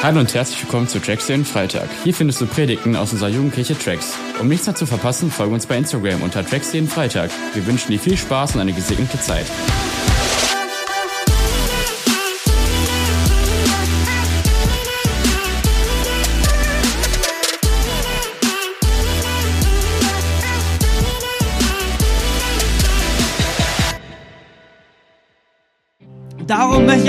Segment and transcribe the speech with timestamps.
[0.00, 1.88] Hallo und herzlich willkommen zu Tracks den Freitag.
[2.04, 4.16] Hier findest du Predigten aus unserer Jugendkirche Tracks.
[4.40, 7.32] Um nichts mehr zu verpassen, folge uns bei Instagram unter Tracks den Freitag.
[7.52, 9.46] Wir wünschen dir viel Spaß und eine gesegnete Zeit.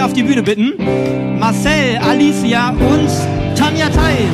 [0.10, 0.74] Auf die Bühne bitten
[1.40, 3.10] Marcel, Alicia und
[3.56, 4.28] Tanja Theis.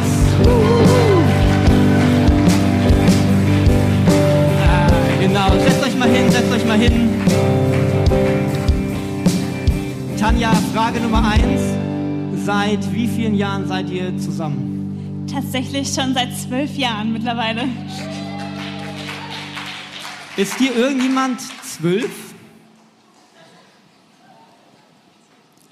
[4.64, 4.88] Ah,
[5.20, 7.10] genau, setzt euch mal hin, setzt euch mal hin.
[10.18, 11.62] Tanja, Frage Nummer eins.
[12.46, 15.26] Seit wie vielen Jahren seid ihr zusammen?
[15.30, 17.64] Tatsächlich schon seit zwölf Jahren mittlerweile.
[20.38, 22.25] Ist hier irgendjemand zwölf?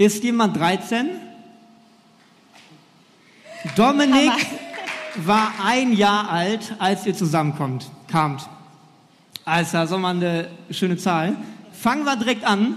[0.04, 1.12] Ist jemand 13?
[3.78, 4.34] Dominik
[5.16, 8.42] war ein Jahr alt, als ihr zusammenkommt, kamt.
[9.46, 11.38] Also, das ist mal eine schöne Zahl.
[11.72, 12.76] Fangen wir direkt an.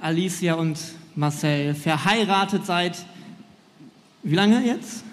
[0.00, 0.76] Alicia und
[1.14, 2.96] Marcel, verheiratet seit
[4.24, 5.04] wie lange jetzt?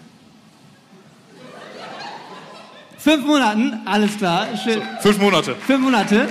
[2.97, 4.47] Fünf Monaten, alles klar.
[4.57, 4.81] Schön.
[5.01, 5.53] Fünf Monate.
[5.53, 6.29] Fünf Monate.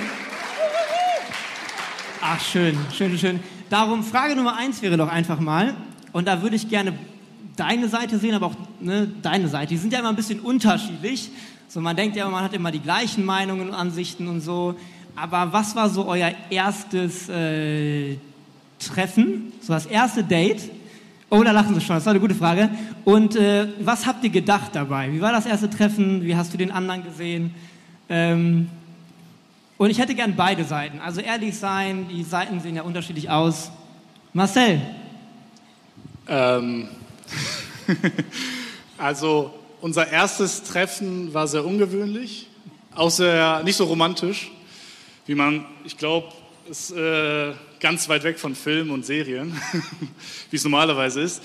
[2.20, 3.56] Ach, schön, schön, schön.
[3.69, 5.75] Darum, Frage Nummer eins wäre doch einfach mal,
[6.12, 6.92] und da würde ich gerne
[7.56, 9.69] deine Seite sehen, aber auch ne, deine Seite.
[9.69, 11.31] Die sind ja immer ein bisschen unterschiedlich.
[11.69, 14.77] So, man denkt ja, man hat immer die gleichen Meinungen und Ansichten und so.
[15.17, 18.17] Aber was war so euer erstes äh,
[18.78, 19.53] Treffen?
[19.61, 20.70] So das erste Date?
[21.28, 22.70] Oh, da lachen sie schon, das war eine gute Frage.
[23.05, 25.12] Und äh, was habt ihr gedacht dabei?
[25.12, 26.23] Wie war das erste Treffen?
[26.23, 27.53] Wie hast du den anderen gesehen?
[28.08, 28.69] Ähm,
[29.79, 31.01] und ich hätte gern beide Seiten.
[31.01, 33.71] Also ehrlich sein, die Seiten sehen ja unterschiedlich aus.
[34.33, 34.81] Marcel.
[36.29, 36.89] Ähm,
[38.99, 42.49] also unser erstes Treffen war sehr ungewöhnlich,
[42.95, 44.51] auch nicht so romantisch,
[45.27, 46.29] wie man, ich glaube,
[46.69, 49.61] ist äh, ganz weit weg von Filmen und Serien,
[50.51, 51.42] wie es normalerweise ist.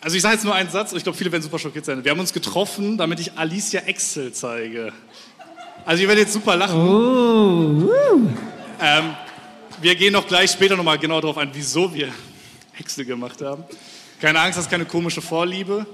[0.00, 2.02] Also ich sage jetzt nur einen Satz, und ich glaube, viele werden super schockiert sein.
[2.02, 4.92] Wir haben uns getroffen, damit ich Alicia Excel zeige.
[5.84, 6.76] Also ihr werdet jetzt super lachen.
[6.78, 8.30] Oh,
[8.80, 9.14] Ähm,
[9.80, 12.08] wir gehen noch gleich später nochmal genau darauf ein, wieso wir
[12.78, 13.64] Excel gemacht haben.
[14.20, 15.86] Keine Angst, das ist keine komische Vorliebe.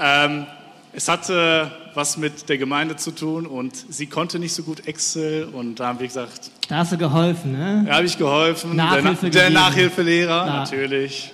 [0.00, 0.46] Ähm,
[0.92, 5.44] es hatte was mit der Gemeinde zu tun und sie konnte nicht so gut Excel
[5.52, 7.84] und da haben wir gesagt, da hast du geholfen, ne?
[7.86, 8.74] da habe ich geholfen.
[8.76, 9.54] Nachhilfe der, der gegeben.
[9.54, 10.56] Nachhilfelehrer, Ja.
[10.60, 11.32] natürlich.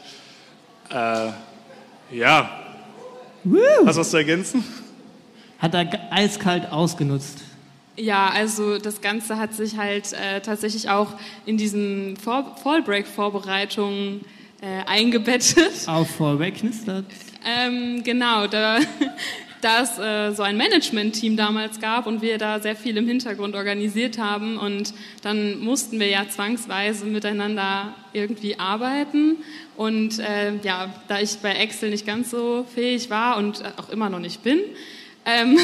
[0.91, 1.29] Äh,
[2.17, 2.51] ja,
[3.45, 3.59] Woo.
[3.87, 4.65] hast du was zu ergänzen?
[5.59, 7.43] Hat er eiskalt ausgenutzt.
[7.97, 11.15] Ja, also das Ganze hat sich halt äh, tatsächlich auch
[11.47, 14.21] in diesen Vor Fallbreak-Vorbereitungen
[14.61, 15.73] äh, eingebettet.
[15.87, 17.07] Auf vorweg knistert.
[17.47, 18.81] Ähm, genau, da,
[19.63, 23.55] da es äh, so ein Management-Team damals gab und wir da sehr viel im Hintergrund
[23.55, 24.93] organisiert haben und
[25.23, 29.37] dann mussten wir ja zwangsweise miteinander irgendwie arbeiten
[29.77, 34.11] und äh, ja, da ich bei Excel nicht ganz so fähig war und auch immer
[34.11, 34.59] noch nicht bin,
[35.27, 35.59] ähm,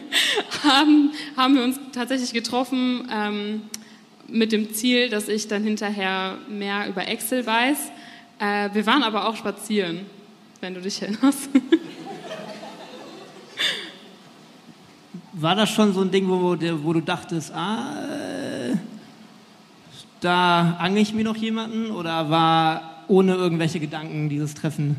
[0.62, 3.62] haben, haben wir uns tatsächlich getroffen ähm,
[4.28, 7.90] mit dem Ziel, dass ich dann hinterher mehr über Excel weiß.
[8.38, 10.06] Äh, wir waren aber auch spazieren,
[10.60, 11.48] wenn du dich erinnerst.
[15.32, 18.74] War das schon so ein Ding, wo, wo, du dachtest, ah, äh,
[20.20, 21.92] da angel ich mir noch jemanden?
[21.92, 24.96] Oder war ohne irgendwelche Gedanken dieses Treffen?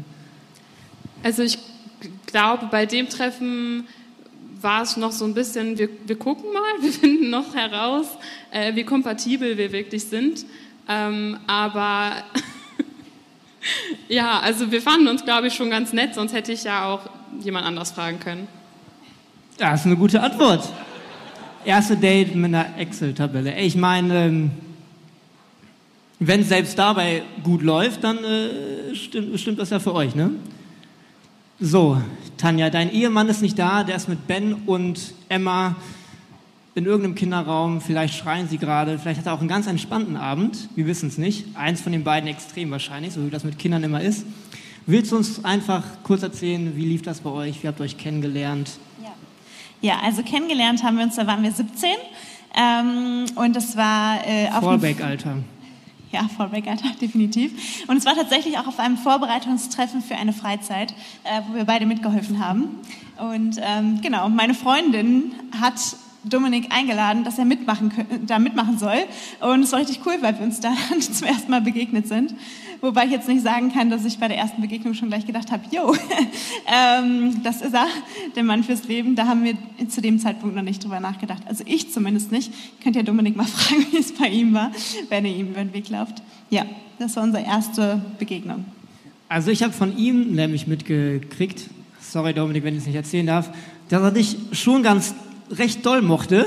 [1.23, 1.59] Also ich
[2.25, 3.85] glaube, bei dem Treffen
[4.61, 8.07] war es noch so ein bisschen, wir, wir gucken mal, wir finden noch heraus,
[8.51, 10.45] äh, wie kompatibel wir wirklich sind.
[10.87, 12.13] Ähm, aber
[14.07, 17.01] ja, also wir fanden uns, glaube ich, schon ganz nett, sonst hätte ich ja auch
[17.41, 18.47] jemand anders fragen können.
[19.57, 20.67] Das ist eine gute Antwort.
[21.65, 23.59] Erste Date mit einer Excel-Tabelle.
[23.59, 24.51] Ich meine, ähm,
[26.19, 30.31] wenn es selbst dabei gut läuft, dann äh, stimmt, stimmt das ja für euch, ne?
[31.61, 32.01] So,
[32.37, 35.75] Tanja, dein Ehemann ist nicht da, der ist mit Ben und Emma
[36.73, 37.81] in irgendeinem Kinderraum.
[37.81, 40.69] Vielleicht schreien sie gerade, vielleicht hat er auch einen ganz entspannten Abend.
[40.75, 41.57] Wir wissen es nicht.
[41.57, 44.25] Eins von den beiden extrem wahrscheinlich, so wie das mit Kindern immer ist.
[44.85, 47.61] Willst du uns einfach kurz erzählen, wie lief das bei euch?
[47.61, 48.71] Wie habt ihr euch kennengelernt?
[49.03, 49.11] Ja.
[49.81, 51.89] ja, also kennengelernt haben wir uns, da waren wir 17.
[52.55, 55.39] Ähm, und das war äh, auf Fallback-Alter.
[56.11, 57.85] Ja, Fallback-Alter, definitiv.
[57.87, 61.85] Und es war tatsächlich auch auf einem Vorbereitungstreffen für eine Freizeit, äh, wo wir beide
[61.85, 62.79] mitgeholfen haben.
[63.17, 65.75] Und ähm, genau, meine Freundin hat
[66.23, 67.91] Dominik eingeladen, dass er mitmachen,
[68.25, 68.97] da mitmachen soll.
[69.39, 72.33] Und es war richtig cool, weil wir uns da zum ersten Mal begegnet sind.
[72.81, 75.51] Wobei ich jetzt nicht sagen kann, dass ich bei der ersten Begegnung schon gleich gedacht
[75.51, 75.93] habe, yo,
[76.67, 77.87] ähm, das ist er,
[78.35, 79.15] der Mann fürs Leben.
[79.15, 79.55] Da haben wir
[79.89, 81.43] zu dem Zeitpunkt noch nicht drüber nachgedacht.
[81.45, 82.53] Also ich zumindest nicht.
[82.81, 84.71] Könnt ihr Dominik mal fragen, wie es bei ihm war,
[85.09, 86.21] wenn er ihm über den Weg läuft.
[86.49, 86.65] Ja,
[86.99, 88.65] das war unsere erste Begegnung.
[89.27, 93.51] Also ich habe von ihm nämlich mitgekriegt, sorry Dominik, wenn ich es nicht erzählen darf,
[93.89, 95.13] dass er dich schon ganz
[95.51, 96.45] recht doll mochte,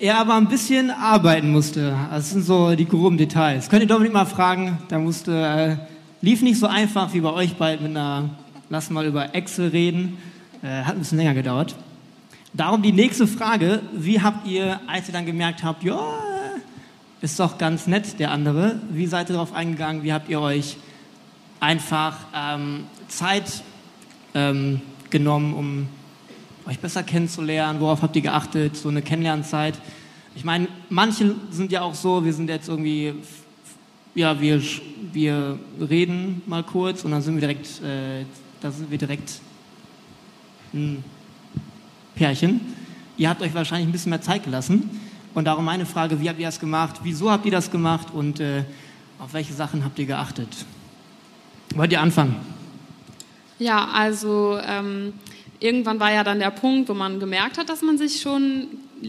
[0.00, 1.94] er aber ein bisschen arbeiten musste.
[2.10, 3.68] Das sind so die groben Details.
[3.68, 5.76] Könnt ihr Dominik mal fragen, da musste, äh,
[6.22, 8.30] lief nicht so einfach wie bei euch bald mit einer,
[8.70, 10.16] lass mal über Excel reden,
[10.62, 11.76] äh, hat ein bisschen länger gedauert.
[12.54, 16.00] Darum die nächste Frage, wie habt ihr, als ihr dann gemerkt habt, ja,
[17.20, 20.78] ist doch ganz nett, der andere, wie seid ihr darauf eingegangen, wie habt ihr euch
[21.60, 23.62] einfach ähm, Zeit
[24.34, 24.80] ähm,
[25.10, 25.88] genommen, um
[26.70, 27.80] euch besser kennenzulernen?
[27.80, 28.76] Worauf habt ihr geachtet?
[28.76, 29.74] So eine Kennenlernzeit.
[30.36, 33.14] Ich meine, manche sind ja auch so, wir sind jetzt irgendwie,
[34.14, 34.62] ja, wir,
[35.12, 38.24] wir reden mal kurz und dann sind wir direkt, äh,
[38.60, 39.40] da sind wir direkt
[40.72, 41.02] ein
[42.14, 42.60] Pärchen.
[43.16, 44.88] Ihr habt euch wahrscheinlich ein bisschen mehr Zeit gelassen.
[45.34, 47.00] Und darum meine Frage, wie habt ihr das gemacht?
[47.02, 48.08] Wieso habt ihr das gemacht?
[48.12, 48.62] Und äh,
[49.18, 50.64] auf welche Sachen habt ihr geachtet?
[51.74, 52.36] Wollt ihr anfangen?
[53.58, 55.12] Ja, also ähm,
[55.60, 58.66] irgendwann war ja dann der Punkt, wo man gemerkt hat, dass man sich schon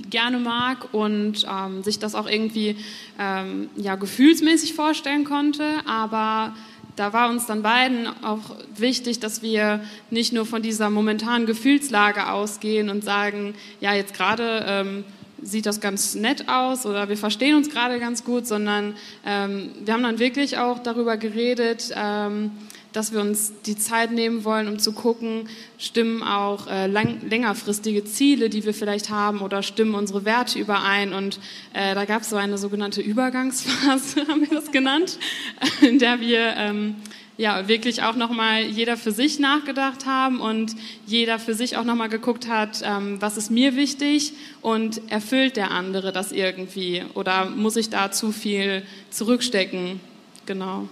[0.09, 2.77] gerne mag und ähm, sich das auch irgendwie
[3.19, 5.63] ähm, ja, gefühlsmäßig vorstellen konnte.
[5.85, 6.53] Aber
[6.95, 12.29] da war uns dann beiden auch wichtig, dass wir nicht nur von dieser momentanen Gefühlslage
[12.29, 15.03] ausgehen und sagen, ja, jetzt gerade ähm,
[15.41, 18.95] sieht das ganz nett aus oder wir verstehen uns gerade ganz gut, sondern
[19.25, 22.51] ähm, wir haben dann wirklich auch darüber geredet, ähm,
[22.93, 25.47] dass wir uns die Zeit nehmen wollen, um zu gucken,
[25.77, 31.13] stimmen auch äh, lang, längerfristige Ziele, die wir vielleicht haben, oder stimmen unsere Werte überein.
[31.13, 31.39] Und
[31.73, 35.17] äh, da gab es so eine sogenannte Übergangsphase, haben wir das genannt,
[35.81, 36.95] in der wir ähm,
[37.37, 42.09] ja wirklich auch nochmal jeder für sich nachgedacht haben und jeder für sich auch nochmal
[42.09, 47.77] geguckt hat, ähm, was ist mir wichtig und erfüllt der andere das irgendwie oder muss
[47.77, 49.99] ich da zu viel zurückstecken?
[50.45, 50.87] Genau.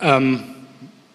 [0.00, 0.40] Ähm,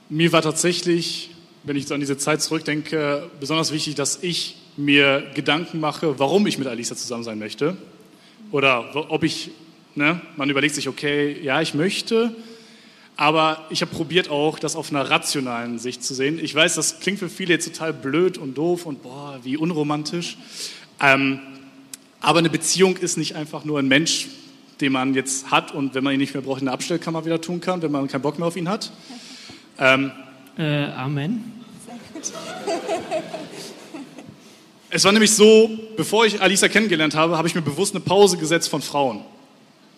[0.09, 1.29] mir war tatsächlich,
[1.63, 6.45] wenn ich so an diese Zeit zurückdenke, besonders wichtig, dass ich mir Gedanken mache, warum
[6.47, 7.77] ich mit Alisa zusammen sein möchte.
[8.51, 9.51] Oder ob ich,
[9.95, 12.35] ne, man überlegt sich, okay, ja, ich möchte,
[13.15, 16.37] aber ich habe probiert auch, das auf einer rationalen Sicht zu sehen.
[16.41, 20.37] Ich weiß, das klingt für viele jetzt total blöd und doof und boah, wie unromantisch.
[20.99, 21.39] Ähm,
[22.19, 24.27] aber eine Beziehung ist nicht einfach nur ein Mensch,
[24.83, 27.41] den man jetzt hat und wenn man ihn nicht mehr braucht, in der Abstellkammer wieder
[27.41, 28.91] tun kann, wenn man keinen Bock mehr auf ihn hat.
[29.79, 30.11] Ähm,
[30.57, 31.51] äh, Amen.
[34.89, 38.37] Es war nämlich so, bevor ich Alisa kennengelernt habe, habe ich mir bewusst eine Pause
[38.37, 39.21] gesetzt von Frauen.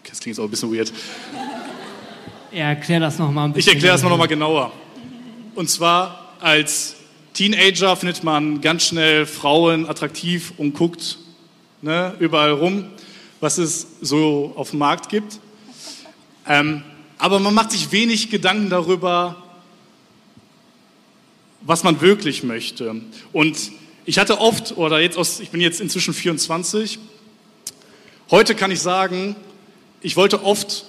[0.08, 0.94] Das klingt jetzt auch ein bisschen weird.
[2.52, 3.72] Ja, erklär das nochmal ein bisschen.
[3.72, 4.72] Ich erkläre das mal nochmal genauer.
[5.56, 6.96] Und zwar als
[7.34, 11.18] Teenager findet man ganz schnell Frauen attraktiv und guckt
[11.81, 12.86] ne, überall rum
[13.40, 15.40] was es so auf dem Markt gibt.
[16.48, 16.84] Ähm,
[17.18, 19.44] aber man macht sich wenig Gedanken darüber,
[21.62, 23.02] was man wirklich möchte.
[23.34, 23.72] Und
[24.06, 27.00] ich hatte oft, oder jetzt aus, ich bin jetzt inzwischen 24,
[28.30, 29.36] heute kann ich sagen,
[30.02, 30.86] ich wollte oft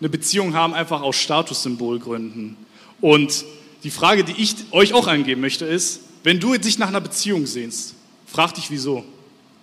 [0.00, 2.56] eine Beziehung haben, einfach aus Statussymbolgründen.
[3.00, 3.44] Und
[3.84, 7.46] die Frage, die ich euch auch eingeben möchte, ist, wenn du dich nach einer Beziehung
[7.46, 7.94] sehnst,
[8.26, 9.04] frag dich wieso.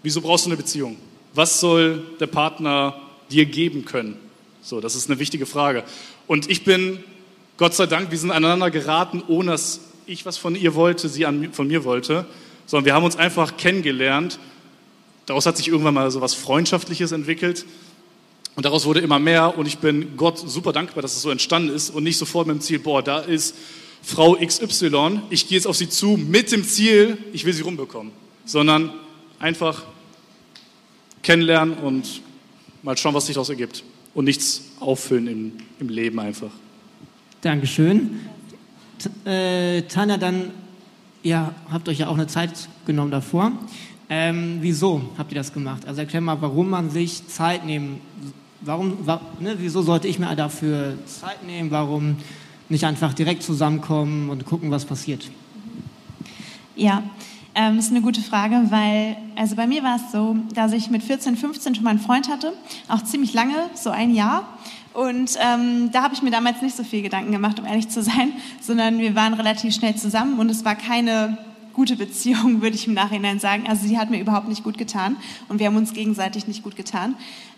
[0.02, 0.98] Wieso brauchst du eine Beziehung?
[1.36, 2.96] Was soll der Partner
[3.30, 4.18] dir geben können?
[4.62, 5.84] So, das ist eine wichtige Frage.
[6.28, 7.04] Und ich bin,
[7.58, 11.28] Gott sei Dank, wir sind aneinander geraten, ohne dass ich was von ihr wollte, sie
[11.52, 12.26] von mir wollte,
[12.66, 14.40] sondern wir haben uns einfach kennengelernt.
[15.26, 17.66] Daraus hat sich irgendwann mal so was Freundschaftliches entwickelt.
[18.56, 21.76] Und daraus wurde immer mehr und ich bin Gott super dankbar, dass es so entstanden
[21.76, 23.56] ist und nicht sofort mit dem Ziel, boah, da ist
[24.02, 28.14] Frau XY, ich gehe jetzt auf sie zu mit dem Ziel, ich will sie rumbekommen,
[28.46, 28.94] sondern
[29.40, 29.84] einfach
[31.26, 32.22] kennenlernen und
[32.84, 33.84] mal schauen, was sich daraus ergibt.
[34.14, 36.52] Und nichts auffüllen im, im Leben einfach.
[37.42, 38.22] Dankeschön.
[38.98, 40.52] T äh, Tanja, dann,
[41.24, 43.52] ihr habt euch ja auch eine Zeit genommen davor.
[44.10, 45.86] Ähm, wieso habt ihr das gemacht?
[45.86, 48.00] Also erklär mal, warum man sich Zeit nehmen,
[48.62, 52.18] warum, wa ne, wieso sollte ich mir dafür Zeit nehmen, warum
[52.70, 55.30] nicht einfach direkt zusammenkommen und gucken, was passiert?
[56.76, 57.04] Ja,
[57.56, 61.04] ähm, ist eine gute Frage, weil, also bei mir war es so, dass ich mit
[61.04, 62.54] 14, 15 schon mal einen Freund hatte,
[62.90, 64.48] auch ziemlich lange, so ein Jahr.
[64.94, 68.04] Und ähm, da habe ich mir damals nicht so viel Gedanken gemacht, um ehrlich zu
[68.04, 71.38] sein, sondern wir waren relativ schnell zusammen und es war keine
[71.74, 73.66] gute Beziehung, würde ich im Nachhinein sagen.
[73.68, 75.16] Also sie hat mir überhaupt nicht gut getan
[75.48, 77.16] und wir haben uns gegenseitig nicht gut getan.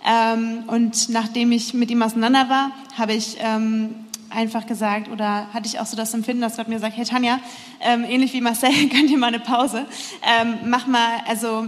[0.08, 3.96] Ähm, und nachdem ich mit ihm auseinander war, habe ich ähm,
[4.29, 7.39] einfach gesagt oder hatte ich auch so das Empfinden, dass Gott mir sagt, hey Tanja,
[7.81, 9.86] ähm, ähnlich wie Marcel, könnt ihr mal eine Pause.
[10.24, 11.67] Ähm, mach mal, also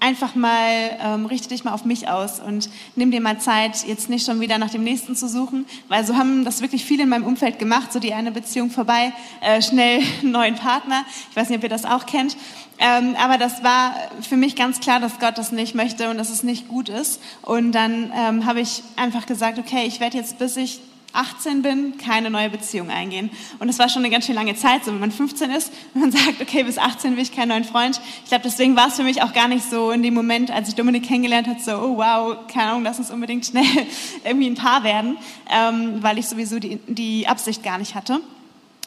[0.00, 4.08] einfach mal, ähm, richte dich mal auf mich aus und nimm dir mal Zeit, jetzt
[4.08, 7.08] nicht schon wieder nach dem nächsten zu suchen, weil so haben das wirklich viele in
[7.08, 11.04] meinem Umfeld gemacht, so die eine Beziehung vorbei, äh, schnell einen neuen Partner.
[11.30, 12.36] Ich weiß nicht, ob ihr das auch kennt.
[12.78, 16.30] Ähm, aber das war für mich ganz klar, dass Gott das nicht möchte und dass
[16.30, 17.20] es nicht gut ist.
[17.42, 20.80] Und dann ähm, habe ich einfach gesagt, okay, ich werde jetzt, bis ich
[21.12, 23.30] 18 bin, keine neue Beziehung eingehen.
[23.58, 26.00] Und das war schon eine ganz schön lange Zeit, so wenn man 15 ist und
[26.00, 28.00] man sagt, okay, bis 18 will ich keinen neuen Freund.
[28.22, 30.68] Ich glaube, deswegen war es für mich auch gar nicht so in dem Moment, als
[30.68, 33.64] ich Dominik kennengelernt habe, so, oh wow, keine Ahnung, lass uns unbedingt schnell
[34.24, 35.16] irgendwie ein Paar werden,
[35.50, 38.20] ähm, weil ich sowieso die, die Absicht gar nicht hatte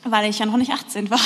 [0.03, 1.19] weil ich ja noch nicht 18 war.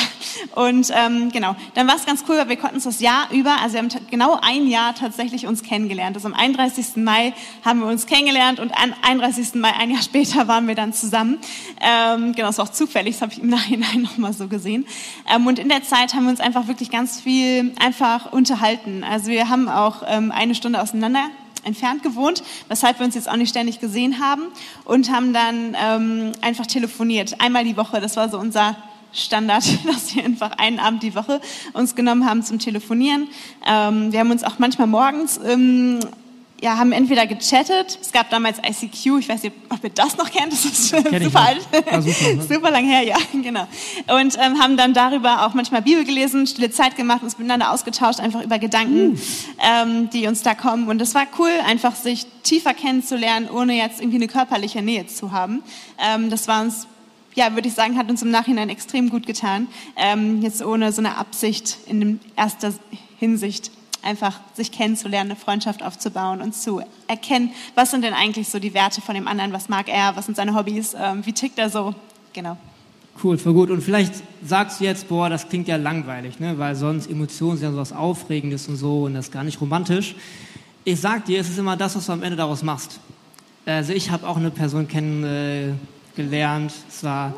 [0.56, 3.62] Und ähm, genau, dann war es ganz cool, weil wir konnten uns das Jahr über,
[3.62, 6.16] also wir haben genau ein Jahr tatsächlich uns kennengelernt.
[6.16, 6.98] Also am 31.
[6.98, 9.56] Mai haben wir uns kennengelernt und am 31.
[9.56, 11.40] Mai, ein Jahr später, waren wir dann zusammen.
[11.82, 14.86] Ähm, genau, das war auch zufällig, das habe ich im Nachhinein nochmal so gesehen.
[15.34, 19.04] Ähm, und in der Zeit haben wir uns einfach wirklich ganz viel einfach unterhalten.
[19.04, 21.30] Also wir haben auch ähm, eine Stunde auseinander
[21.66, 24.44] entfernt gewohnt, weshalb wir uns jetzt auch nicht ständig gesehen haben
[24.86, 27.42] und haben dann ähm, einfach telefoniert.
[27.42, 28.76] Einmal die Woche, das war so unser
[29.12, 31.42] Standard, dass wir einfach einen Abend die Woche
[31.74, 33.28] uns genommen haben zum Telefonieren.
[33.66, 36.00] Ähm, wir haben uns auch manchmal morgens ähm,
[36.66, 40.32] ja, haben entweder gechattet, es gab damals ICQ, ich weiß nicht, ob ihr das noch
[40.32, 42.42] kennt, das ist das super alt, super, ne?
[42.42, 43.68] super lang her, ja, genau.
[44.08, 48.20] Und ähm, haben dann darüber auch manchmal Bibel gelesen, stille Zeit gemacht, uns miteinander ausgetauscht,
[48.20, 49.18] einfach über Gedanken, uh.
[49.60, 50.88] ähm, die uns da kommen.
[50.88, 55.32] Und es war cool, einfach sich tiefer kennenzulernen, ohne jetzt irgendwie eine körperliche Nähe zu
[55.32, 55.62] haben.
[56.00, 56.88] Ähm, das war uns
[57.36, 59.68] ja, würde ich sagen, hat uns im Nachhinein extrem gut getan.
[59.98, 62.74] Ähm, jetzt ohne so eine Absicht in erster
[63.20, 63.72] Hinsicht
[64.06, 68.74] einfach sich kennenzulernen, eine Freundschaft aufzubauen und zu erkennen, was sind denn eigentlich so die
[68.74, 71.70] Werte von dem anderen, was mag er, was sind seine Hobbys, ähm, wie tickt er
[71.70, 71.94] so,
[72.34, 72.58] genau.
[73.24, 73.70] Cool, voll gut.
[73.72, 76.58] Und vielleicht sagst du jetzt, boah, das klingt ja langweilig, ne?
[76.60, 79.60] weil sonst Emotionen sind ja so was Aufregendes und so und das ist gar nicht
[79.62, 80.16] romantisch.
[80.84, 83.00] Ich sag dir, es ist immer das, was du am Ende daraus machst.
[83.66, 87.34] Also ich habe auch eine Person kennengelernt, es war,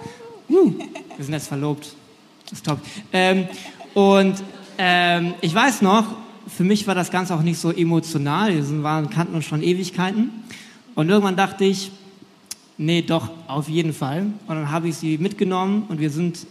[0.49, 0.73] wir
[1.19, 1.95] sind jetzt verlobt,
[2.43, 2.79] das ist top.
[3.13, 3.47] Ähm,
[3.93, 4.43] und
[4.77, 6.05] ähm, ich weiß noch,
[6.47, 8.53] für mich war das Ganze auch nicht so emotional.
[8.53, 10.29] Wir waren, kannten uns schon Ewigkeiten.
[10.95, 11.91] Und irgendwann dachte ich,
[12.77, 14.27] nee, doch, auf jeden Fall.
[14.47, 16.47] Und dann habe ich sie mitgenommen und wir sind,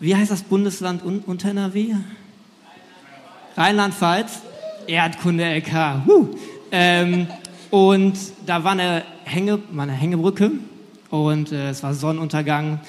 [0.00, 1.94] wie heißt das Bundesland unter NRW?
[3.56, 4.40] Rheinland-Pfalz,
[4.86, 6.02] Erdkunde LK.
[6.72, 7.26] Ähm,
[7.70, 8.14] und
[8.46, 10.52] da war eine, Hänge, eine Hängebrücke
[11.10, 12.80] und äh, es war Sonnenuntergang.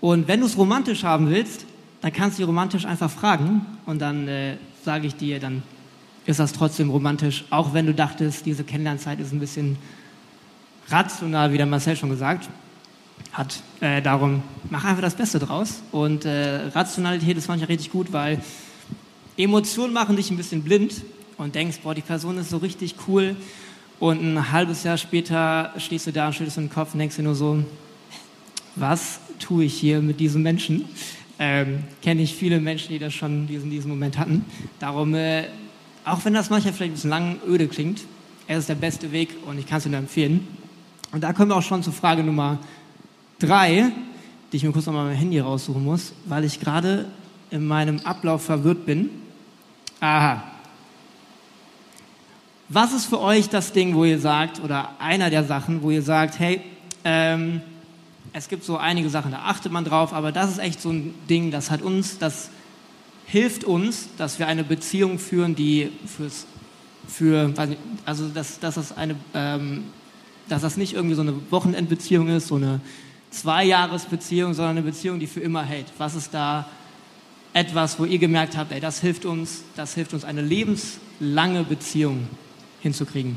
[0.00, 1.66] Und wenn du es romantisch haben willst,
[2.00, 5.62] dann kannst du sie romantisch einfach fragen und dann äh, sage ich dir, dann
[6.26, 9.76] ist das trotzdem romantisch, auch wenn du dachtest, diese Kennenlernzeit ist ein bisschen
[10.88, 12.48] rational, wie der Marcel schon gesagt
[13.32, 13.62] hat.
[13.80, 15.82] Äh, darum, mach einfach das Beste draus.
[15.92, 18.40] Und äh, Rationalität ist manchmal richtig gut, weil
[19.36, 21.02] Emotionen machen dich ein bisschen blind
[21.36, 23.36] und denkst, boah, die Person ist so richtig cool.
[24.00, 27.22] Und ein halbes Jahr später stehst du da und schüttelst den Kopf und denkst dir
[27.22, 27.64] nur so,
[28.76, 30.84] was tue ich hier mit diesem Menschen?
[31.38, 34.44] Ähm, kenne ich viele Menschen, die das schon diesen, diesen Moment hatten.
[34.78, 35.44] Darum, äh,
[36.04, 38.02] auch wenn das manchmal vielleicht ein bisschen lang öde klingt,
[38.46, 40.46] er ist der beste Weg und ich kann es nur empfehlen.
[41.12, 42.58] Und da kommen wir auch schon zur Frage Nummer
[43.38, 43.90] drei,
[44.52, 47.06] die ich mir kurz nochmal mein Handy raussuchen muss, weil ich gerade
[47.50, 49.10] in meinem Ablauf verwirrt bin.
[50.00, 50.42] Aha.
[52.68, 56.02] Was ist für euch das Ding, wo ihr sagt, oder einer der Sachen, wo ihr
[56.02, 56.60] sagt, hey,
[57.04, 57.60] ähm,
[58.36, 61.14] es gibt so einige Sachen, da achtet man drauf, aber das ist echt so ein
[61.30, 62.50] Ding, das hat uns, das
[63.26, 66.46] hilft uns, dass wir eine Beziehung führen, die fürs,
[67.06, 67.54] für,
[68.04, 69.84] also dass, dass das eine, ähm,
[70.48, 72.80] dass das nicht irgendwie so eine Wochenendbeziehung ist, so eine
[73.30, 75.86] Zweijahresbeziehung, sondern eine Beziehung, die für immer hält.
[75.98, 76.68] Was ist da
[77.52, 82.26] etwas, wo ihr gemerkt habt, ey, das hilft uns, das hilft uns, eine lebenslange Beziehung
[82.80, 83.36] hinzukriegen?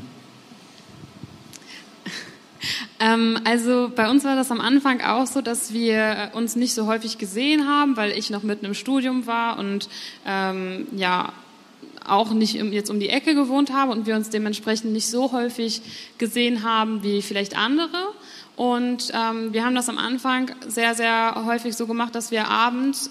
[3.00, 6.86] Ähm, also bei uns war das am Anfang auch so, dass wir uns nicht so
[6.86, 9.88] häufig gesehen haben, weil ich noch mitten im Studium war und
[10.26, 11.32] ähm, ja
[12.06, 15.82] auch nicht jetzt um die Ecke gewohnt habe und wir uns dementsprechend nicht so häufig
[16.16, 18.14] gesehen haben wie vielleicht andere.
[18.56, 23.10] Und ähm, wir haben das am Anfang sehr, sehr häufig so gemacht, dass wir abends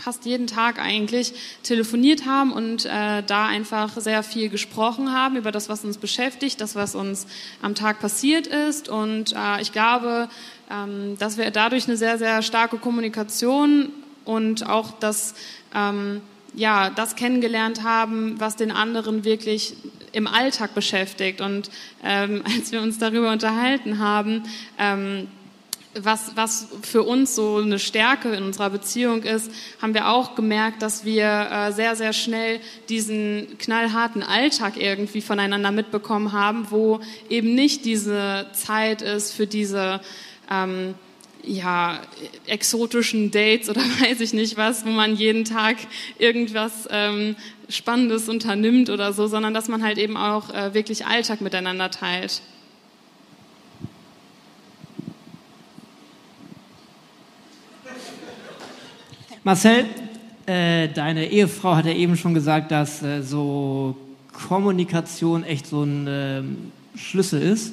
[0.00, 5.52] fast jeden Tag eigentlich telefoniert haben und äh, da einfach sehr viel gesprochen haben über
[5.52, 7.26] das, was uns beschäftigt, das, was uns
[7.62, 8.88] am Tag passiert ist.
[8.88, 10.28] Und äh, ich glaube,
[10.70, 13.90] ähm, dass wir dadurch eine sehr, sehr starke Kommunikation
[14.24, 15.34] und auch das,
[15.74, 16.20] ähm,
[16.54, 19.74] ja, das kennengelernt haben, was den anderen wirklich
[20.12, 21.40] im Alltag beschäftigt.
[21.40, 21.70] Und
[22.04, 24.44] ähm, als wir uns darüber unterhalten haben,
[24.78, 25.28] ähm,
[25.94, 29.50] was, was für uns so eine Stärke in unserer Beziehung ist,
[29.82, 35.72] haben wir auch gemerkt, dass wir äh, sehr, sehr schnell diesen knallharten Alltag irgendwie voneinander
[35.72, 40.00] mitbekommen haben, wo eben nicht diese Zeit ist für diese
[40.50, 40.94] ähm,
[41.42, 42.00] ja,
[42.46, 45.76] exotischen Dates oder weiß ich nicht was, wo man jeden Tag
[46.18, 47.34] irgendwas ähm,
[47.68, 52.42] Spannendes unternimmt oder so, sondern dass man halt eben auch äh, wirklich Alltag miteinander teilt.
[59.42, 59.86] Marcel,
[60.44, 63.96] äh, deine Ehefrau hat ja eben schon gesagt, dass äh, so
[64.32, 66.42] Kommunikation echt so ein äh,
[66.98, 67.72] Schlüssel ist.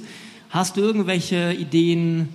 [0.49, 2.29] Hast du irgendwelche Ideen,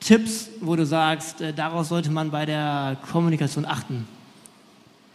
[0.00, 4.08] Tipps, wo du sagst, äh, daraus sollte man bei der Kommunikation achten?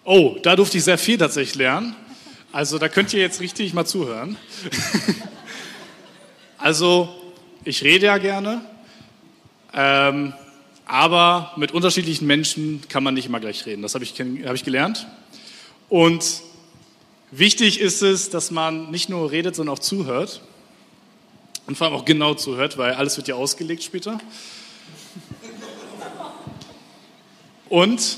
[0.05, 1.95] Oh, da durfte ich sehr viel tatsächlich lernen.
[2.53, 4.37] Also da könnt ihr jetzt richtig mal zuhören.
[6.57, 7.09] also
[7.65, 8.61] ich rede ja gerne.
[9.73, 10.33] Ähm,
[10.89, 13.83] aber mit unterschiedlichen Menschen kann man nicht immer gleich reden.
[13.83, 15.05] Das habe ich, hab ich gelernt.
[15.87, 16.41] Und
[17.29, 20.41] wichtig ist es, dass man nicht nur redet, sondern auch zuhört.
[21.67, 24.19] Und vor allem auch genau zuhört, weil alles wird ja ausgelegt später.
[27.69, 28.17] Und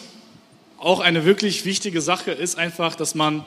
[0.78, 3.46] auch eine wirklich wichtige Sache ist einfach, dass man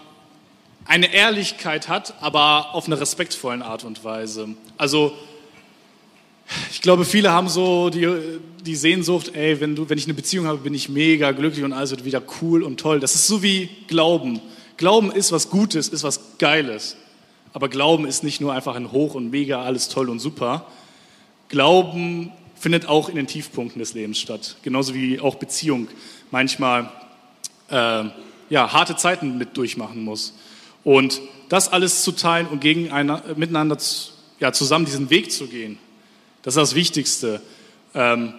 [0.85, 4.49] eine Ehrlichkeit hat, aber auf eine respektvollen Art und Weise.
[4.77, 5.17] Also
[6.71, 8.09] ich glaube, viele haben so die,
[8.65, 11.73] die Sehnsucht, ey, wenn, du, wenn ich eine Beziehung habe, bin ich mega glücklich und
[11.73, 13.01] alles wird wieder cool und toll.
[13.01, 14.41] Das ist so wie Glauben.
[14.77, 16.97] Glauben ist was Gutes, ist was Geiles.
[17.53, 20.67] Aber Glauben ist nicht nur einfach ein Hoch und mega, alles toll und super.
[21.49, 24.57] Glauben findet auch in den Tiefpunkten des Lebens statt.
[24.63, 25.89] Genauso wie auch Beziehung
[26.31, 26.91] manchmal
[27.71, 28.05] äh,
[28.51, 30.35] ja, harte Zeiten mit durchmachen muss.
[30.83, 33.79] Und das alles zu teilen und gegen eine, miteinander
[34.41, 35.79] ja, zusammen diesen Weg zu gehen,
[36.45, 37.41] das ist das Wichtigste.
[37.95, 38.35] Ähm,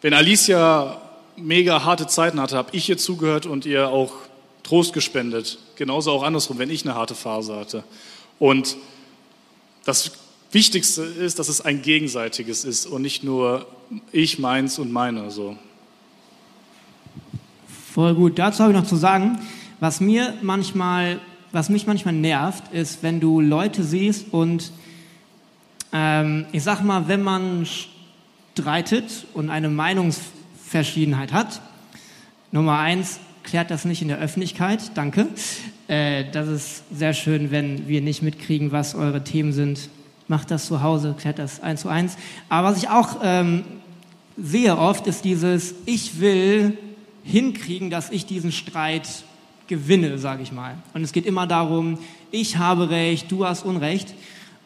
[0.00, 1.00] wenn Alicia
[1.36, 4.12] mega harte Zeiten hatte, habe ich ihr zugehört und ihr auch
[4.62, 5.58] Trost gespendet.
[5.76, 7.84] Genauso auch andersrum, wenn ich eine harte Phase hatte.
[8.38, 8.76] Und
[9.84, 10.12] das
[10.52, 13.66] Wichtigste ist, dass es ein gegenseitiges ist und nicht nur
[14.10, 15.30] ich, meins und meine.
[15.30, 15.58] So.
[17.92, 18.38] Voll gut.
[18.38, 19.40] Dazu habe ich noch zu sagen,
[19.80, 21.20] was mir manchmal,
[21.52, 24.72] was mich manchmal nervt, ist, wenn du Leute siehst und
[25.94, 31.62] ähm, ich sag mal, wenn man streitet und eine Meinungsverschiedenheit hat,
[32.52, 35.28] Nummer eins, klärt das nicht in der Öffentlichkeit, danke.
[35.86, 39.88] Äh, das ist sehr schön, wenn wir nicht mitkriegen, was eure Themen sind.
[40.26, 42.16] Macht das zu Hause, klärt das eins zu eins.
[42.48, 43.64] Aber was ich auch ähm,
[44.36, 46.76] sehe oft, ist dieses, ich will
[47.22, 49.08] hinkriegen, dass ich diesen Streit
[49.68, 50.76] gewinne, sage ich mal.
[50.92, 51.98] Und es geht immer darum,
[52.30, 54.14] ich habe Recht, du hast Unrecht.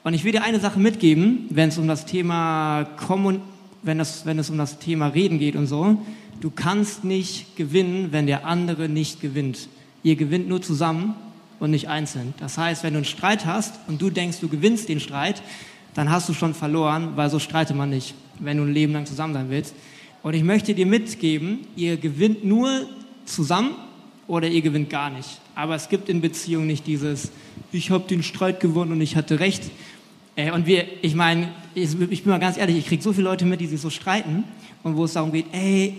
[0.05, 3.41] Und ich will dir eine Sache mitgeben, wenn es um das Thema Kommun
[3.83, 5.99] wenn, das, wenn es um das Thema Reden geht und so.
[6.41, 9.69] Du kannst nicht gewinnen, wenn der andere nicht gewinnt.
[10.03, 11.15] Ihr gewinnt nur zusammen
[11.59, 12.35] und nicht einzeln.
[12.39, 15.43] Das heißt, wenn du einen Streit hast und du denkst, du gewinnst den Streit,
[15.95, 19.07] dann hast du schon verloren, weil so streitet man nicht, wenn du ein Leben lang
[19.07, 19.75] zusammen sein willst.
[20.23, 22.87] Und ich möchte dir mitgeben, ihr gewinnt nur
[23.25, 23.71] zusammen
[24.29, 25.41] oder ihr gewinnt gar nicht.
[25.59, 27.33] Aber es gibt in Beziehungen nicht dieses,
[27.73, 29.65] ich habe den Streit gewonnen und ich hatte recht.
[30.37, 33.25] Äh, und wir, ich meine, ich, ich, bin mal ganz ehrlich, ich kriege so viele
[33.25, 34.45] Leute mit, die sich so streiten
[34.85, 35.97] und wo es darum geht, ey,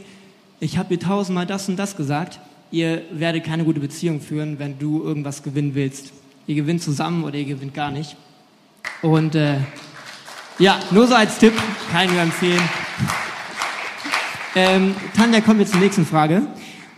[0.61, 2.39] ich habe dir tausendmal das und das gesagt.
[2.71, 6.13] Ihr werdet keine gute Beziehung führen, wenn du irgendwas gewinnen willst.
[6.47, 8.15] Ihr gewinnt zusammen oder ihr gewinnt gar nicht.
[9.01, 9.57] Und äh,
[10.57, 11.53] ja, nur so als Tipp,
[11.91, 12.61] kann ich nur empfehlen.
[14.55, 16.43] Ähm, Tanja, kommen wir zur nächsten Frage.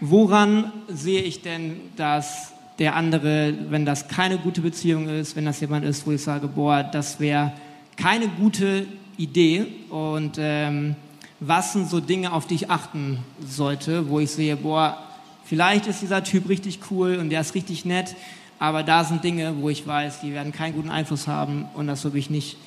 [0.02, 5.60] Woran sehe ich denn, dass der andere, wenn das keine gute Beziehung ist, wenn das
[5.60, 7.54] jemand ist, wo ich sage, boah, das wäre
[7.96, 8.88] keine gute
[9.18, 10.96] Idee und ähm,
[11.40, 14.98] was sind so Dinge, auf die ich achten sollte, wo ich sehe, boah,
[15.44, 18.16] vielleicht ist dieser Typ richtig cool und der ist richtig nett,
[18.58, 22.04] aber da sind Dinge, wo ich weiß, die werden keinen guten Einfluss haben und das
[22.04, 22.58] würde ich nicht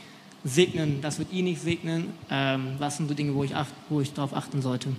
[0.44, 2.12] segnen, das wird ihn nicht segnen.
[2.30, 4.90] Ähm, was sind so Dinge, wo ich, acht, wo ich darauf achten sollte?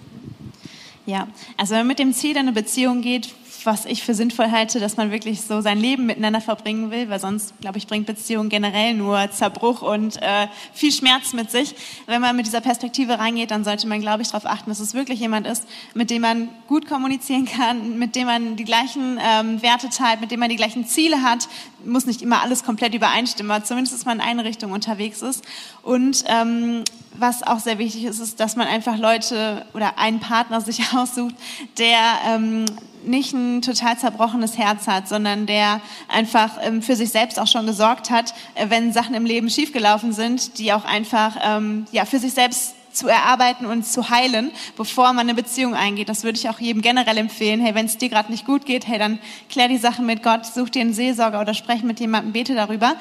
[1.05, 4.51] Ja, also wenn man mit dem Ziel in eine Beziehung geht, was ich für sinnvoll
[4.51, 8.05] halte, dass man wirklich so sein Leben miteinander verbringen will, weil sonst, glaube ich, bringt
[8.05, 11.75] Beziehung generell nur Zerbruch und äh, viel Schmerz mit sich.
[12.05, 14.93] Wenn man mit dieser Perspektive reingeht, dann sollte man, glaube ich, darauf achten, dass es
[14.93, 19.61] wirklich jemand ist, mit dem man gut kommunizieren kann, mit dem man die gleichen ähm,
[19.61, 21.47] Werte teilt, mit dem man die gleichen Ziele hat.
[21.85, 25.43] Muss nicht immer alles komplett übereinstimmen, aber zumindest, dass man in eine Richtung unterwegs ist.
[25.83, 26.83] Und ähm,
[27.17, 31.35] was auch sehr wichtig ist, ist, dass man einfach Leute oder einen Partner sich aussucht,
[31.77, 32.65] der ähm,
[33.07, 37.65] nicht ein total zerbrochenes Herz hat, sondern der einfach ähm, für sich selbst auch schon
[37.65, 42.19] gesorgt hat, äh, wenn Sachen im Leben schiefgelaufen sind, die auch einfach ähm, ja für
[42.19, 46.09] sich selbst zu erarbeiten und zu heilen, bevor man eine Beziehung eingeht.
[46.09, 47.59] Das würde ich auch jedem generell empfehlen.
[47.59, 50.45] Hey, wenn es dir gerade nicht gut geht, hey, dann klär die Sache mit Gott,
[50.45, 52.95] such dir einen Seelsorger oder sprech mit jemandem, bete darüber.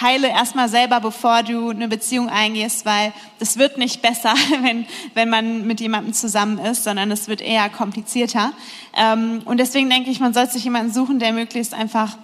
[0.00, 5.30] Heile erstmal selber, bevor du eine Beziehung eingehst, weil das wird nicht besser, wenn, wenn
[5.30, 8.52] man mit jemandem zusammen ist, sondern es wird eher komplizierter.
[8.96, 12.16] Ähm, und deswegen denke ich, man sollte sich jemanden suchen, der möglichst einfach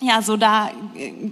[0.00, 0.70] ja, so da,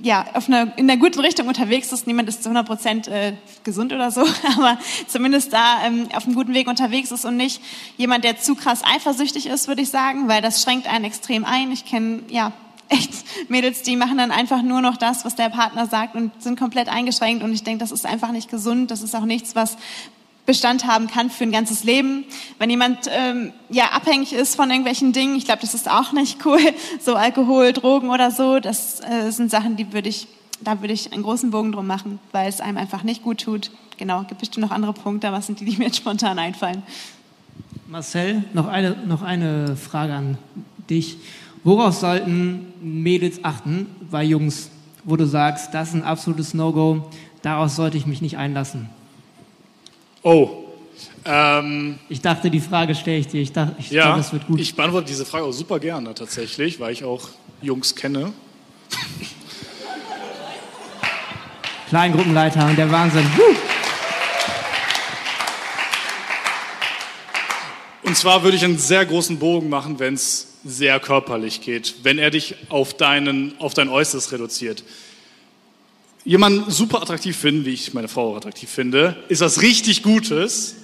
[0.03, 2.07] ja, auf einer, in der guten Richtung unterwegs ist.
[2.07, 4.23] Niemand ist zu 100 Prozent äh, gesund oder so,
[4.57, 7.63] aber zumindest da ähm, auf einem guten Weg unterwegs ist und nicht
[7.97, 11.71] jemand, der zu krass eifersüchtig ist, würde ich sagen, weil das schränkt einen extrem ein.
[11.71, 12.53] Ich kenne, ja,
[12.89, 13.13] echt
[13.49, 16.89] Mädels, die machen dann einfach nur noch das, was der Partner sagt und sind komplett
[16.89, 18.91] eingeschränkt und ich denke, das ist einfach nicht gesund.
[18.91, 19.77] Das ist auch nichts, was
[20.47, 22.25] Bestand haben kann für ein ganzes Leben.
[22.59, 26.47] Wenn jemand ähm, ja abhängig ist von irgendwelchen Dingen, ich glaube, das ist auch nicht
[26.47, 26.61] cool.
[27.01, 30.29] So Alkohol, Drogen oder so, das äh, sind Sachen, die würde ich,
[30.61, 33.71] da würde ich einen großen Bogen drum machen, weil es einem einfach nicht gut tut.
[33.99, 36.83] Genau, gibt bestimmt noch andere Punkte, was sind die, die mir jetzt spontan einfallen?
[37.89, 40.39] Marcel, noch eine, noch eine Frage an
[40.89, 41.17] dich.
[41.67, 44.71] Worauf sollten Mädels achten bei Jungs,
[45.03, 47.11] wo du sagst, das ist ein absolutes No-Go,
[47.43, 48.89] daraus sollte ich mich nicht einlassen?
[50.23, 50.49] Oh.
[51.25, 53.43] Ähm, ich dachte, die Frage stelle ich dir.
[53.43, 54.61] Ich dachte, ich ja, glaube, das wird gut.
[54.61, 58.33] Ich beantworte diese Frage auch super gerne tatsächlich, weil ich auch Jungs kenne.
[61.89, 63.27] Kleingruppenleiter und der Wahnsinn.
[68.05, 72.19] Und zwar würde ich einen sehr großen Bogen machen, wenn es sehr körperlich geht, wenn
[72.19, 74.83] er dich auf, deinen, auf dein Äußeres reduziert
[76.27, 80.75] jemanden super attraktiv finden, wie ich meine Frau attraktiv finde, ist was richtig Gutes.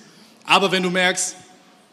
[0.44, 1.36] Aber wenn du merkst,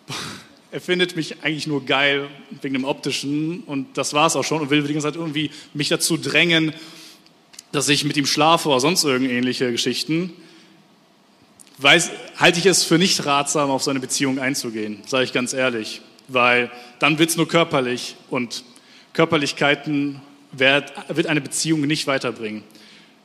[0.72, 2.28] er findet mich eigentlich nur geil
[2.62, 5.50] wegen dem Optischen und das war es auch schon und will die ganze Zeit irgendwie
[5.74, 6.74] mich dazu drängen,
[7.72, 10.32] dass ich mit ihm schlafe oder sonst irgendähnliche Geschichten,
[11.80, 15.54] weiß, halte ich es für nicht ratsam, auf so eine Beziehung einzugehen, sage ich ganz
[15.54, 16.02] ehrlich.
[16.30, 18.64] Weil dann wird es nur körperlich und
[19.14, 22.64] Körperlichkeiten wird, wird eine Beziehung nicht weiterbringen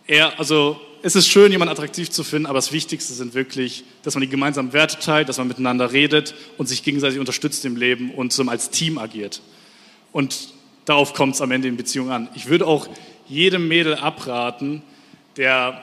[0.07, 4.15] eher, also es ist schön, jemanden attraktiv zu finden, aber das Wichtigste sind wirklich, dass
[4.15, 8.11] man die gemeinsamen Werte teilt, dass man miteinander redet und sich gegenseitig unterstützt im Leben
[8.11, 9.43] und so als Team agiert.
[10.13, 10.55] Und
[10.87, 12.29] darauf kommt es am Ende in Beziehungen an.
[12.35, 12.89] Ich würde auch
[13.29, 14.83] jedem Mädel abraten,
[15.37, 15.83] der,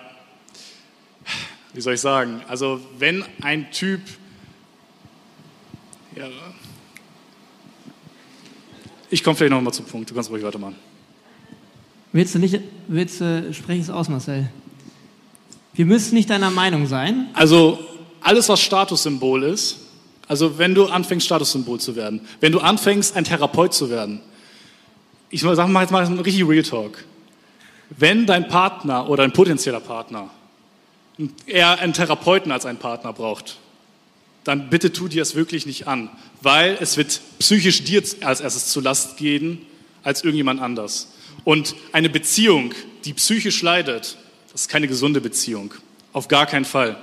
[1.73, 4.01] wie soll ich sagen, also wenn ein Typ,
[6.15, 6.27] ja,
[9.12, 10.76] ich komme vielleicht nochmal zum Punkt, du kannst ruhig weitermachen.
[12.13, 14.50] Willst du nicht, willst du, sprech es aus, Marcel.
[15.74, 17.30] Wir müssen nicht deiner Meinung sein.
[17.34, 17.80] Also,
[18.21, 19.78] alles, was Statussymbol ist,
[20.28, 24.21] also wenn du anfängst, Statussymbol zu werden, wenn du anfängst, ein Therapeut zu werden,
[25.30, 27.04] ich sage mal jetzt mal ein richtig Real Talk.
[27.89, 30.30] Wenn dein Partner oder ein potenzieller Partner
[31.45, 33.58] eher einen Therapeuten als einen Partner braucht,
[34.43, 36.10] dann bitte tu dir es wirklich nicht an,
[36.41, 39.65] weil es wird psychisch dir als erstes zu Last gehen
[40.04, 41.10] als irgendjemand anders.
[41.43, 42.73] Und eine Beziehung,
[43.06, 44.17] die psychisch leidet,
[44.51, 45.73] das ist keine gesunde Beziehung.
[46.13, 47.01] Auf gar keinen Fall.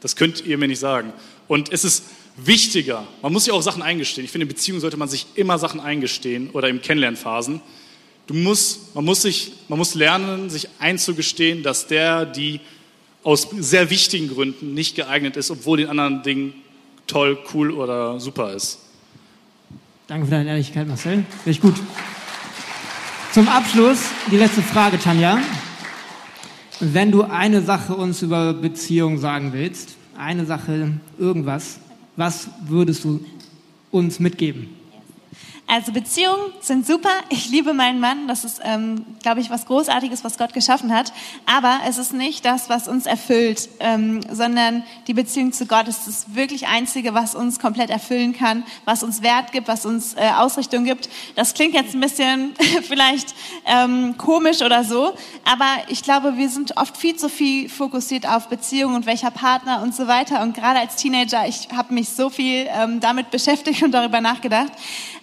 [0.00, 1.12] Das könnt ihr mir nicht sagen.
[1.48, 2.04] Und es ist
[2.36, 4.24] wichtiger, man muss sich auch Sachen eingestehen.
[4.24, 7.60] Ich finde, in Beziehungen sollte man sich immer Sachen eingestehen oder im Kennenlernphasen.
[8.26, 12.60] Du musst, man, muss sich, man muss lernen, sich einzugestehen, dass der, die
[13.22, 16.54] aus sehr wichtigen Gründen nicht geeignet ist, obwohl den anderen Dingen
[17.06, 18.78] toll, cool oder super ist.
[20.06, 21.24] Danke für deine Ehrlichkeit, Marcel.
[21.44, 21.74] Ich gut.
[23.32, 23.98] Zum Abschluss
[24.30, 25.38] die letzte Frage, Tanja.
[26.80, 31.80] Wenn du eine Sache uns über Beziehungen sagen willst, eine Sache, irgendwas,
[32.16, 33.24] was würdest du
[33.90, 34.68] uns mitgeben?
[35.68, 37.10] Also Beziehungen sind super.
[37.28, 38.28] Ich liebe meinen Mann.
[38.28, 41.12] Das ist, ähm, glaube ich, was Großartiges, was Gott geschaffen hat.
[41.44, 46.06] Aber es ist nicht das, was uns erfüllt, ähm, sondern die Beziehung zu Gott ist
[46.06, 50.30] das wirklich Einzige, was uns komplett erfüllen kann, was uns Wert gibt, was uns äh,
[50.36, 51.08] Ausrichtung gibt.
[51.34, 56.76] Das klingt jetzt ein bisschen vielleicht ähm, komisch oder so, aber ich glaube, wir sind
[56.76, 60.42] oft viel zu viel fokussiert auf Beziehungen und welcher Partner und so weiter.
[60.42, 64.70] Und gerade als Teenager, ich habe mich so viel ähm, damit beschäftigt und darüber nachgedacht.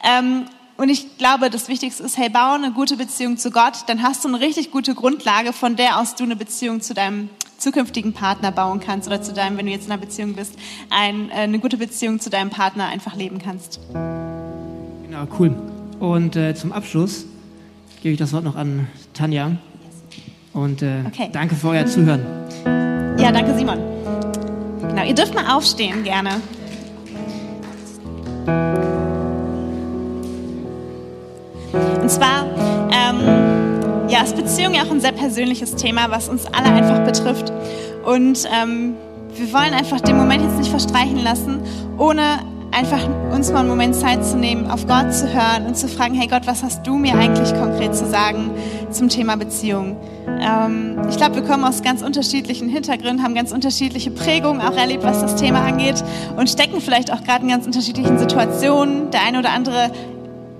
[0.04, 4.02] Ähm, Und ich glaube, das Wichtigste ist, hey, baue eine gute Beziehung zu Gott, dann
[4.02, 8.13] hast du eine richtig gute Grundlage, von der aus du eine Beziehung zu deinem zukünftigen
[8.13, 10.56] Partner bauen kannst oder zu deinem, wenn du jetzt in einer Beziehung bist,
[10.89, 13.80] ein, äh, eine gute Beziehung zu deinem Partner einfach leben kannst.
[13.94, 15.56] Genau, cool.
[16.00, 17.26] Und äh, zum Abschluss
[18.02, 19.52] gebe ich das Wort noch an Tanja.
[20.54, 21.30] Und äh, okay.
[21.32, 22.26] danke für euer Zuhören.
[23.20, 23.78] Ja, danke Simon.
[24.82, 26.42] Genau, ihr dürft mal aufstehen gerne.
[32.13, 32.45] Zwar
[32.91, 37.52] ähm, ja, ist Beziehung ja auch ein sehr persönliches Thema, was uns alle einfach betrifft.
[38.06, 38.95] Und ähm,
[39.36, 41.62] wir wollen einfach den Moment jetzt nicht verstreichen lassen,
[41.97, 42.21] ohne
[42.71, 46.15] einfach uns mal einen Moment Zeit zu nehmen, auf Gott zu hören und zu fragen,
[46.15, 48.52] hey Gott, was hast du mir eigentlich konkret zu sagen
[48.91, 49.97] zum Thema Beziehung?
[50.28, 55.04] Ähm, ich glaube, wir kommen aus ganz unterschiedlichen Hintergründen, haben ganz unterschiedliche Prägungen auch erlebt,
[55.04, 56.04] was das Thema angeht
[56.36, 59.12] und stecken vielleicht auch gerade in ganz unterschiedlichen Situationen.
[59.12, 59.91] Der eine oder andere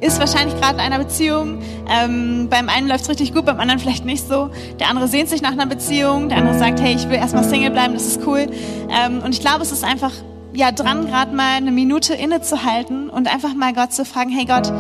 [0.04, 1.60] ist wahrscheinlich gerade in einer Beziehung.
[1.90, 4.50] Ähm, beim einen läuft es richtig gut, beim anderen vielleicht nicht so.
[4.80, 7.72] Der andere sehnt sich nach einer Beziehung, der andere sagt, hey, ich will erstmal Single
[7.72, 8.48] bleiben, das ist cool.
[8.90, 10.12] Ähm, und ich glaube, es ist einfach
[10.54, 14.72] ja dran, gerade mal eine Minute innezuhalten und einfach mal Gott zu fragen, hey Gott,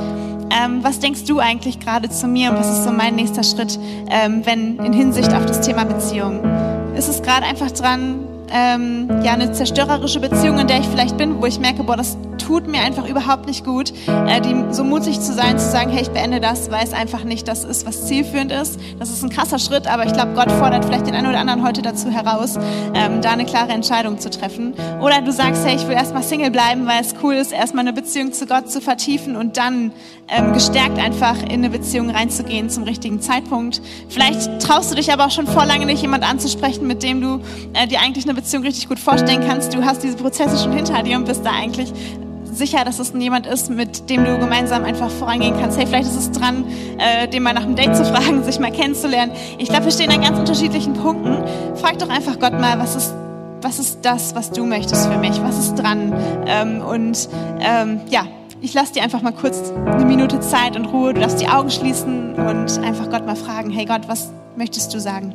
[0.52, 3.80] ähm, was denkst du eigentlich gerade zu mir und was ist so mein nächster Schritt,
[4.10, 6.42] ähm, wenn in Hinsicht auf das Thema Beziehung?
[6.96, 11.42] Ist es gerade einfach dran, ähm, ja, eine zerstörerische Beziehung, in der ich vielleicht bin,
[11.42, 15.20] wo ich merke, boah, das tut mir einfach überhaupt nicht gut, äh, die, so mutig
[15.20, 18.06] zu sein, zu sagen, hey, ich beende das, weil es einfach nicht das ist, was
[18.08, 18.80] zielführend ist.
[19.00, 21.64] Das ist ein krasser Schritt, aber ich glaube, Gott fordert vielleicht den einen oder anderen
[21.64, 22.58] heute dazu heraus,
[22.94, 24.74] ähm, da eine klare Entscheidung zu treffen.
[25.02, 27.94] Oder du sagst, hey, ich will erstmal Single bleiben, weil es cool ist, erstmal eine
[27.94, 29.92] Beziehung zu Gott zu vertiefen und dann
[30.28, 33.82] ähm, gestärkt einfach in eine Beziehung reinzugehen zum richtigen Zeitpunkt.
[34.10, 37.40] Vielleicht traust du dich aber auch schon vor lange nicht, jemand anzusprechen, mit dem du
[37.74, 39.74] äh, dir eigentlich eine Beziehung richtig gut vorstellen kannst.
[39.74, 41.94] Du hast diese Prozesse schon hinter dir und bist da eigentlich
[42.56, 45.78] sicher, dass es jemand ist, mit dem du gemeinsam einfach vorangehen kannst.
[45.78, 46.66] Hey, vielleicht ist es dran,
[46.98, 49.34] äh, den mal nach einem Date zu fragen, sich mal kennenzulernen.
[49.58, 51.44] Ich glaube, wir stehen an ganz unterschiedlichen Punkten.
[51.76, 53.14] Frag doch einfach Gott mal, was ist
[53.64, 55.42] was ist das, was du möchtest für mich?
[55.42, 56.14] Was ist dran?
[56.46, 57.30] Ähm, und
[57.62, 58.26] ähm, ja,
[58.62, 61.14] ich lasse dir einfach mal kurz eine Minute Zeit und Ruhe.
[61.14, 65.00] Du darfst die Augen schließen und einfach Gott mal fragen, hey Gott, was möchtest du
[65.00, 65.34] sagen?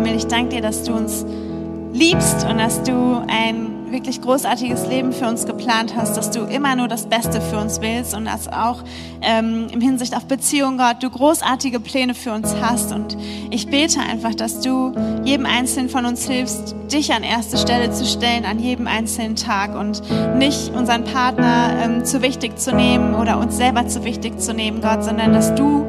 [0.00, 1.26] Himmel, ich danke dir, dass du uns
[1.92, 6.74] liebst und dass du ein wirklich großartiges Leben für uns geplant hast, dass du immer
[6.74, 8.82] nur das Beste für uns willst und dass auch
[9.20, 12.92] ähm, im Hinsicht auf Beziehung, Gott, du großartige Pläne für uns hast.
[12.92, 13.18] Und
[13.50, 18.06] ich bete einfach, dass du jedem Einzelnen von uns hilfst, dich an erste Stelle zu
[18.06, 20.00] stellen, an jedem einzelnen Tag und
[20.38, 24.80] nicht unseren Partner ähm, zu wichtig zu nehmen oder uns selber zu wichtig zu nehmen,
[24.80, 25.84] Gott, sondern dass du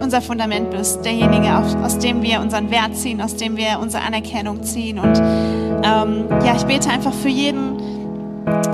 [0.00, 4.62] unser Fundament bist, derjenige, aus dem wir unseren Wert ziehen, aus dem wir unsere Anerkennung
[4.62, 4.98] ziehen.
[4.98, 7.76] Und ähm, ja, ich bete einfach für jeden,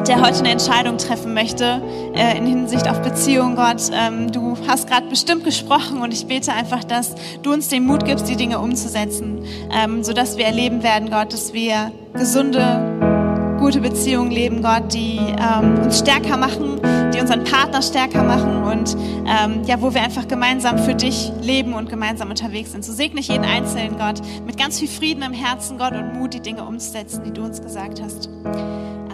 [0.07, 1.81] der heute eine Entscheidung treffen möchte
[2.15, 3.91] äh, in Hinsicht auf Beziehung, Gott.
[3.93, 8.05] Ähm, du hast gerade bestimmt gesprochen und ich bete einfach, dass du uns den Mut
[8.05, 14.31] gibst, die Dinge umzusetzen, ähm, sodass wir erleben werden, Gott, dass wir gesunde gute Beziehungen
[14.31, 16.81] leben, Gott, die ähm, uns stärker machen,
[17.13, 18.97] die unseren Partner stärker machen und
[19.27, 22.85] ähm, ja, wo wir einfach gemeinsam für dich leben und gemeinsam unterwegs sind.
[22.85, 26.35] So segne ich jeden Einzelnen, Gott, mit ganz viel Frieden im Herzen, Gott, und Mut,
[26.35, 28.29] die Dinge umzusetzen, die du uns gesagt hast.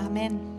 [0.06, 0.58] Amen.